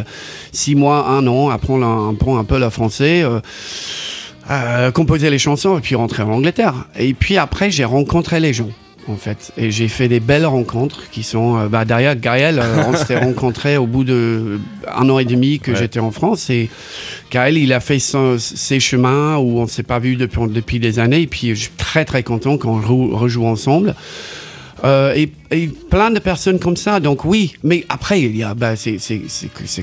[0.50, 3.40] six mois, un an, apprendre un, apprendre un peu le français, euh,
[4.50, 6.88] euh, composer les chansons et puis rentrer en Angleterre.
[6.98, 8.70] Et puis après, j'ai rencontré les gens.
[9.08, 12.58] En fait, et j'ai fait des belles rencontres qui sont euh, bah, derrière Gaël.
[12.60, 14.58] euh, on s'était rencontrés au bout de
[14.92, 15.76] un an et demi que Ouais.
[15.78, 16.68] j'étais en France et
[17.30, 20.80] Gaël, il a fait son- ses chemins où on ne s'est pas vu depuis, depuis
[20.80, 21.20] des années.
[21.22, 23.94] Et puis, je suis très, très content qu'on re- rejoue ensemble.
[24.84, 26.98] Euh, et, et plein de personnes comme ça.
[27.00, 27.54] Donc, oui.
[27.62, 28.98] Mais après, il y a, bah, c'est,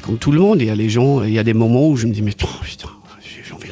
[0.01, 0.61] comme tout le monde.
[0.61, 2.33] Il y a les gens, il y a des moments où je me dis, mais
[2.43, 2.89] oh, putain,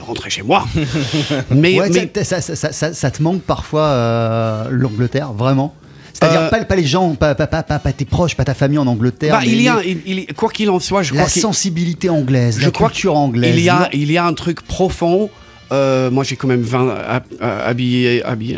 [0.01, 0.65] rentrer chez moi.
[1.51, 5.73] mais, Ouais, mais- ça, ça, ça, ça- ça te manque parfois euh, l'Angleterre, vraiment?
[6.13, 8.85] C'est-à-dire Euh, pas, pas les gens, pas, pas, pas, tes proches, pas ta famille en
[8.87, 9.33] Angleterre.
[9.35, 11.41] bah, mais il y a, les- il, il- quoi qu'il en soit, je la crois
[11.41, 13.55] sensibilité anglaise, je la crois culture anglaise.
[13.55, 15.29] Il y, a, il y a un truc profond.
[15.71, 18.57] Euh, moi, j'ai quand même 20, hab- euh, habillé, habillé.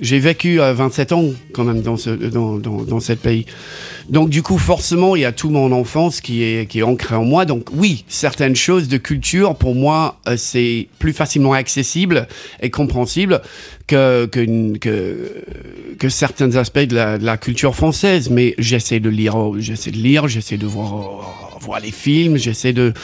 [0.00, 3.46] J'ai vécu euh, 27 ans quand même dans ce dans, dans, dans pays.
[4.08, 7.14] Donc du coup, forcément, il y a tout mon enfance qui est qui est ancré
[7.14, 7.44] en moi.
[7.44, 12.26] Donc oui, certaines choses de culture pour moi, euh, c'est plus facilement accessible
[12.60, 13.40] et compréhensible
[13.86, 14.76] que que
[15.96, 18.30] que, certains aspects de la, de la culture française.
[18.30, 22.94] Mais j'essaie de lire, j'essaie de lire, j'essaie de voir voir les films, j'essaie de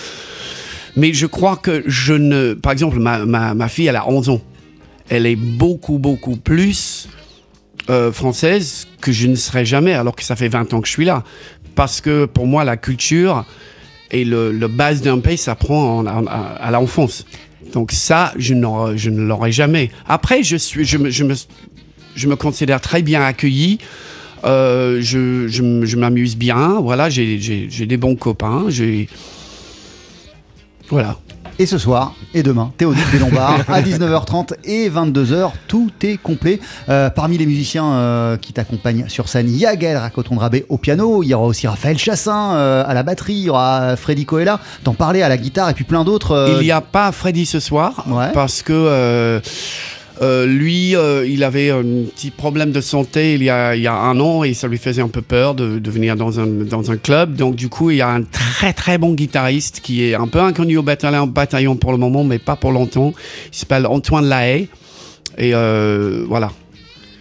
[0.97, 2.55] mais je crois que je ne.
[2.55, 4.41] Par exemple, ma, ma, ma fille, elle a 11 ans.
[5.09, 7.09] Elle est beaucoup, beaucoup plus
[7.91, 10.93] euh, française que je ne serais jamais, alors que ça fait 20 ans que je
[10.93, 11.23] suis là.
[11.75, 13.45] Parce que pour moi, la culture
[14.11, 17.25] et le, le base d'un pays s'apprend en- en- à, l'enfance.
[17.73, 19.91] Donc ça, je, ne l'aurai jamais.
[20.09, 21.35] Après, je, suis, je, me, je, me,
[22.15, 23.79] je me considère très bien accueilli.
[24.45, 26.79] Euh, je je, je m'amuse bien.
[26.81, 27.37] Voilà, j'ai
[27.87, 28.67] des bons copains.
[28.69, 29.09] J'ai
[30.89, 31.19] voilà.
[31.59, 36.61] Et ce soir et demain, Théodule des Lombards à 19h30 et 22h, tout est complet.
[36.91, 40.77] Euh, parmi les musiciens euh, qui t'accompagnent sur scène, il y a Gaël Racoton-Drabé au
[40.77, 44.27] piano, il y aura aussi Raphaël Chassin euh, à la batterie, il y aura Freddy
[44.27, 46.33] Coella, t'en parlais à la guitare et puis plein d'autres.
[46.33, 48.33] euh, Il n'y a pas Freddy ce soir Ouais.
[48.35, 49.41] parce que
[50.23, 53.87] euh, lui, euh, il avait un petit problème de santé il y, a, il y
[53.87, 56.47] a un an et ça lui faisait un peu peur de, de venir dans un,
[56.47, 57.35] dans un club.
[57.37, 60.41] Donc du coup, il y a un très très bon guitariste qui est un peu
[60.41, 63.13] inconnu au bataillon, bataillon pour le moment, mais pas pour longtemps.
[63.53, 64.69] Il s'appelle Antoine Lahaye.
[65.39, 66.51] Et euh, voilà.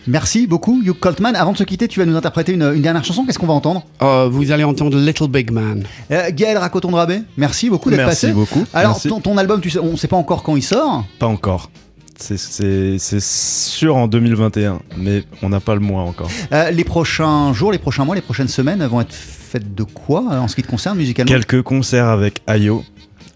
[0.07, 1.35] Merci beaucoup, Hugh Coltman.
[1.35, 3.25] Avant de se quitter, tu vas nous interpréter une, une dernière chanson.
[3.25, 3.83] Qu'est-ce qu'on va entendre?
[4.03, 5.83] Euh, vous allez entendre Little Big Man.
[6.11, 8.33] euh, Gaël Racoton-Drabé, merci beaucoup d'être Merci passé.
[8.33, 8.63] beaucoup.
[8.71, 9.07] Alors, Merci.
[9.09, 11.03] ton, ton album, tu sais, on ne sait pas encore quand il sort.
[11.17, 11.71] Pas encore.
[12.17, 16.29] C'est- sûr en 2021, mais on n'a pas le mois encore.
[16.51, 20.23] Euh, les prochains jours, les prochains mois, les prochaines semaines vont être faites de quoi
[20.31, 21.31] euh, en ce qui te concerne musicalement?
[21.31, 22.83] Quelques concerts avec Ayo.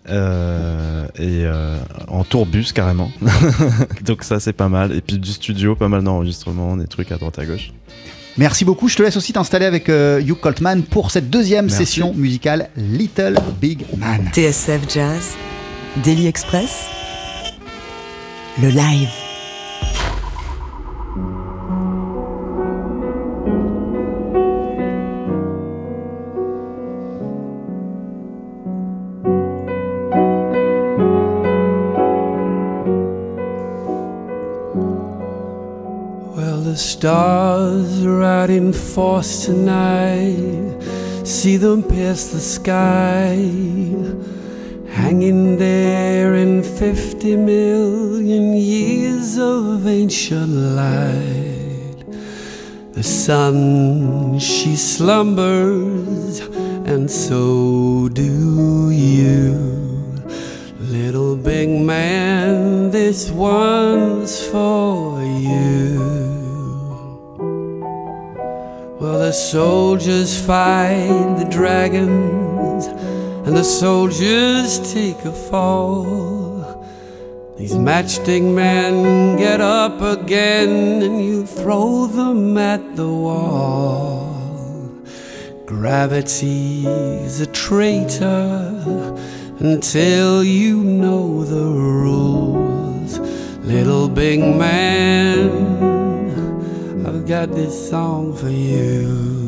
[0.10, 1.78] euh, et euh,
[2.08, 3.12] en tourbus carrément.
[4.06, 4.96] Donc ça c'est pas mal.
[4.96, 7.72] Et puis du studio, pas mal d'enregistrements, des trucs à droite à gauche.
[8.38, 8.88] Merci beaucoup.
[8.88, 11.86] Je te laisse aussi t'installer avec euh, Hugh Coltman pour cette deuxième Merci.
[11.86, 14.30] session musicale Little Big Man.
[14.34, 15.36] TSF Jazz,
[16.04, 16.86] Daily Express,
[18.58, 19.14] le live.
[36.36, 40.76] Well, the stars are out in force tonight.
[41.24, 43.38] See them pierce the sky,
[45.10, 52.06] hanging there in 50 million years of ancient light.
[52.92, 56.42] The sun, she slumbers,
[56.86, 59.56] and so do you.
[60.80, 65.98] Little big man, this one's for you.
[69.00, 72.49] While the soldiers fight the dragons,
[73.50, 76.86] and the soldiers take a fall.
[77.58, 85.02] These matchstick men get up again, and you throw them at the wall.
[85.66, 89.18] Gravity's a traitor
[89.58, 93.18] until you know the rules.
[93.66, 95.50] Little big man,
[97.04, 99.40] I've got this song for you.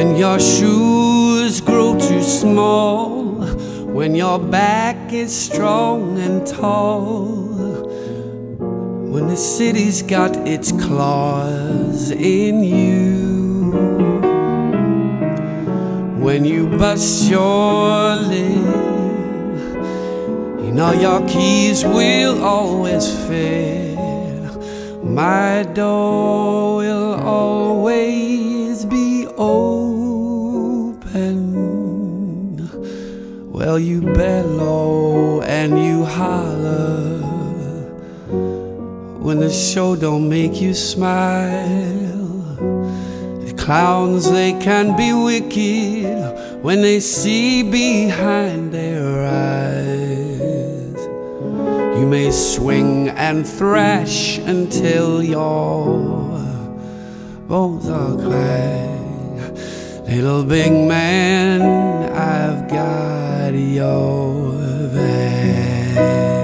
[0.00, 3.34] When your shoes grow too small,
[3.92, 7.20] when your back is strong and tall,
[9.12, 13.72] when the city's got its claws in you.
[16.18, 18.56] When you bust your lip,
[20.64, 23.98] you know your keys will always fit.
[25.04, 29.79] My door will always be open.
[33.60, 37.18] Well, you bellow and you holler
[39.20, 42.56] when the show don't make you smile.
[43.44, 50.96] The clowns, they can be wicked when they see behind their eyes.
[52.00, 55.98] You may swing and thrash until your
[57.46, 58.89] bones are cracked.
[60.10, 61.62] Little big man,
[62.12, 66.39] I've got your back.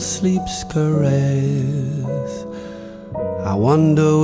[0.00, 2.46] Sleep's caress.
[3.44, 4.19] I wonder,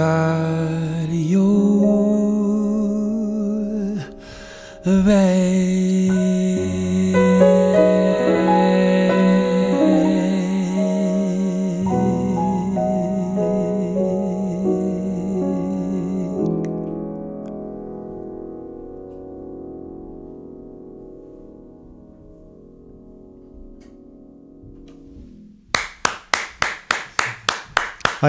[0.00, 1.44] diario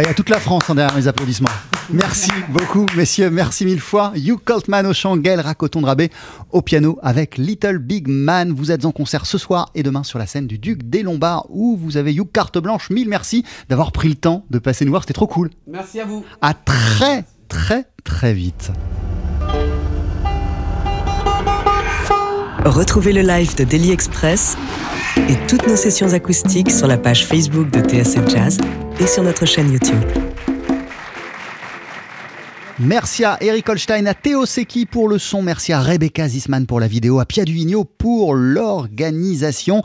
[0.02, 1.50] Il y a toute la France en derrière mes applaudissements.
[1.92, 3.30] Merci beaucoup, messieurs.
[3.30, 4.14] Merci mille fois.
[4.16, 6.10] Hugh Coltman au chant, Gaël Racoton-Drabé
[6.50, 8.52] au piano avec Little Big Man.
[8.52, 11.46] Vous êtes en concert ce soir et demain sur la scène du Duc des Lombards
[11.50, 12.90] où vous avez Hugh carte blanche.
[12.90, 15.04] Mille merci d'avoir pris le temps de passer nous voir.
[15.04, 15.52] C'était trop cool.
[15.68, 16.26] Merci à vous.
[16.42, 18.72] À très, très, très vite.
[22.66, 24.58] Retrouvez le live de Daily Express
[25.18, 28.58] et toutes nos sessions acoustiques sur la page Facebook de TSF Jazz
[29.00, 30.02] et sur notre chaîne YouTube.
[32.84, 35.44] Merci à Eric Holstein, à Théo Seki pour le son.
[35.44, 39.84] Merci à Rebecca Zisman pour la vidéo, à Pia Duvigneau pour l'organisation.